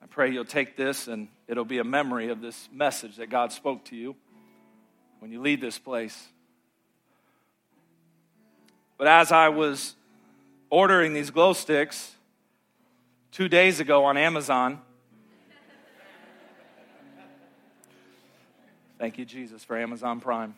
[0.00, 3.50] I pray you'll take this and it'll be a memory of this message that God
[3.50, 4.14] spoke to you
[5.24, 6.28] when you leave this place.
[8.98, 9.94] But as I was
[10.68, 12.14] ordering these glow sticks
[13.32, 14.82] two days ago on Amazon,
[18.98, 20.54] thank you, Jesus, for Amazon Prime.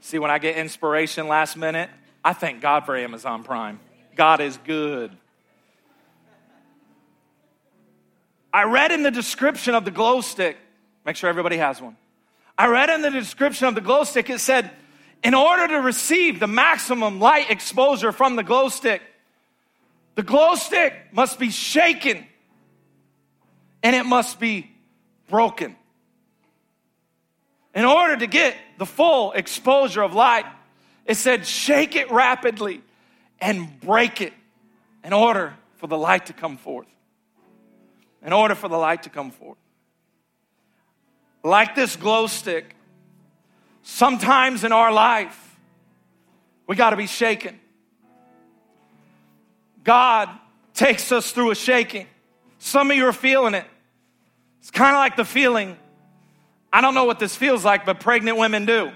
[0.00, 1.90] See, when I get inspiration last minute,
[2.24, 3.78] I thank God for Amazon Prime.
[4.16, 5.14] God is good.
[8.54, 10.56] I read in the description of the glow stick,
[11.04, 11.98] make sure everybody has one.
[12.56, 14.70] I read in the description of the glow stick, it said,
[15.24, 19.02] in order to receive the maximum light exposure from the glow stick,
[20.14, 22.26] the glow stick must be shaken
[23.82, 24.70] and it must be
[25.28, 25.76] broken.
[27.74, 30.44] In order to get the full exposure of light,
[31.06, 32.82] it said, shake it rapidly
[33.40, 34.34] and break it
[35.02, 36.86] in order for the light to come forth.
[38.24, 39.56] In order for the light to come forth
[41.42, 42.76] like this glow stick,
[43.82, 45.56] sometimes in our life,
[46.66, 47.58] we got to be shaken.
[49.84, 50.28] God
[50.74, 52.06] takes us through a shaking.
[52.58, 53.66] Some of you are feeling it.
[54.60, 55.76] It's kind of like the feeling,
[56.72, 58.92] I don't know what this feels like, but pregnant women do.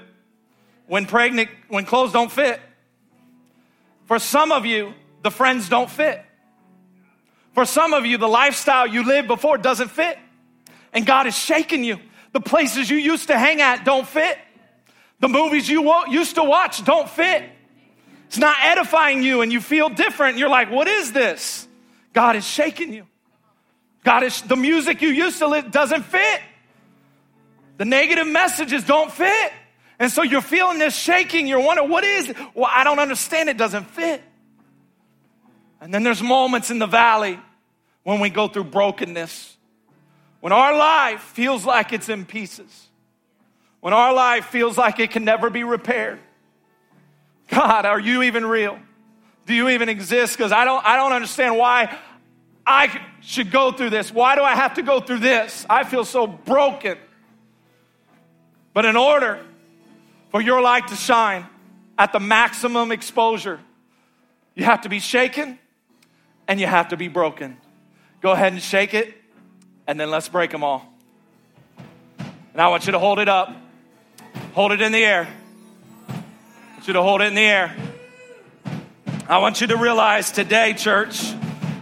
[0.87, 2.61] When pregnant, when clothes don't fit.
[4.05, 6.25] For some of you, the friends don't fit.
[7.55, 10.19] For some of you, the lifestyle you lived before doesn't fit.
[10.93, 11.99] And God is shaking you.
[12.37, 14.37] The places you used to hang at don't fit.
[15.21, 17.43] The movies you used to watch don't fit.
[18.27, 20.37] It's not edifying you and you feel different.
[20.37, 21.67] You're like, what is this?
[22.13, 23.07] God is shaking you.
[24.05, 26.43] God is, the music you used to live doesn't fit.
[27.79, 29.53] The negative messages don't fit.
[29.99, 31.47] And so you're feeling this shaking.
[31.47, 32.37] You're wondering, what is it?
[32.55, 33.49] Well, I don't understand.
[33.49, 34.23] It doesn't fit.
[35.81, 37.41] And then there's moments in the valley
[38.03, 39.56] when we go through brokenness
[40.47, 42.87] when our life feels like it's in pieces,
[43.81, 46.21] when our life feels like it can never be repaired,
[47.49, 48.79] God, are you even real?
[49.47, 50.37] Do you even exist?
[50.37, 51.99] Because I don't, I don't understand why
[52.65, 54.13] I should go through this.
[54.15, 55.67] Why do I have to go through this?
[55.69, 56.97] I feel so broken.
[58.73, 59.45] But in order
[60.31, 61.45] for your light to shine
[61.99, 63.59] at the maximum exposure,
[64.55, 65.59] you have to be shaken
[66.47, 67.57] and you have to be broken.
[68.21, 69.13] Go ahead and shake it
[69.87, 70.85] and then let's break them all.
[72.53, 73.55] And I want you to hold it up.
[74.55, 75.29] Hold it in the air.
[76.09, 77.77] I want you to hold it in the air.
[79.29, 81.21] I want you to realize today, church,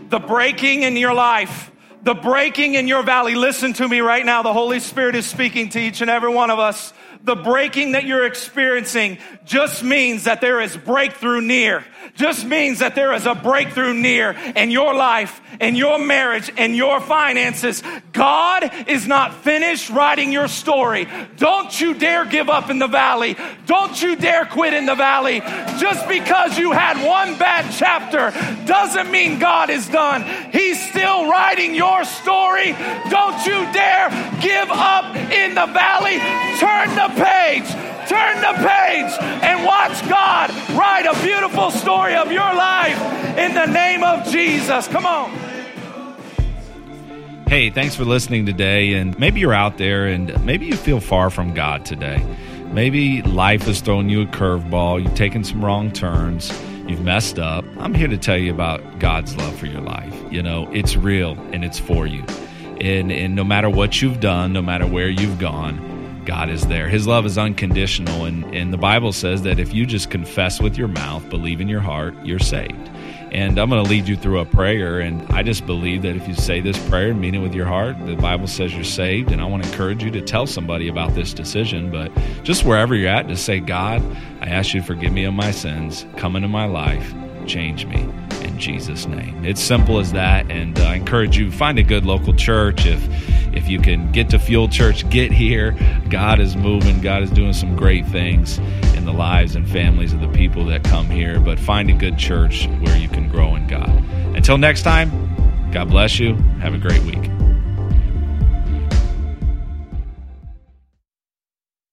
[0.09, 1.71] the breaking in your life,
[2.03, 3.35] the breaking in your valley.
[3.35, 4.43] Listen to me right now.
[4.43, 6.93] The Holy Spirit is speaking to each and every one of us.
[7.25, 12.95] The breaking that you're experiencing just means that there is breakthrough near just means that
[12.95, 17.83] there is a breakthrough near in your life, in your marriage, in your finances.
[18.13, 21.09] God is not finished writing your story.
[21.37, 23.37] Don't you dare give up in the valley.
[23.67, 25.41] Don't you dare quit in the valley.
[25.79, 28.31] Just because you had one bad chapter
[28.67, 30.25] doesn't mean God is done.
[30.53, 32.73] He's still writing your story.
[33.11, 34.11] Don't you dare
[34.41, 36.19] give up in the valley.
[36.59, 37.69] Turn the page.
[38.09, 39.13] Turn the page
[39.43, 42.99] and watch God write a beautiful story of your life
[43.39, 44.89] in the name of Jesus.
[44.89, 45.31] Come on.
[47.49, 48.95] Hey, thanks for listening today.
[48.95, 52.21] And maybe you're out there and maybe you feel far from God today.
[52.73, 56.51] Maybe life has thrown you a curveball, you've taken some wrong turns,
[56.89, 57.65] you've messed up.
[57.79, 60.13] I'm here to tell you about God's love for your life.
[60.33, 62.25] You know, it's real and it's for you.
[62.81, 65.94] And, and no matter what you've done, no matter where you've gone,
[66.25, 66.89] God is there.
[66.89, 68.25] His love is unconditional.
[68.25, 71.69] And, and the Bible says that if you just confess with your mouth, believe in
[71.69, 72.91] your heart, you're saved.
[73.33, 75.01] And I'm going to lead you through a prayer.
[75.01, 77.67] And I just believe that if you say this prayer and mean it with your
[77.67, 79.33] heart, the Bible says you're saved.
[79.33, 81.91] And I want to encourage you to tell somebody about this decision.
[81.91, 82.13] But
[82.45, 84.03] just wherever you're at, just say, God,
[84.41, 87.13] I ask you to forgive me of my sins, come into my life,
[87.47, 88.09] change me
[88.43, 89.45] in Jesus' name.
[89.45, 90.51] It's simple as that.
[90.51, 92.87] And uh, I encourage you find a good local church.
[92.87, 93.03] If
[93.55, 95.77] if you can get to Fuel Church, get here.
[96.11, 97.01] God is moving.
[97.01, 98.59] God is doing some great things
[98.97, 101.39] in the lives and families of the people that come here.
[101.39, 103.91] But find a good church where you can grow in God.
[104.35, 105.11] Until next time,
[105.71, 106.35] God bless you.
[106.61, 107.34] Have a great week.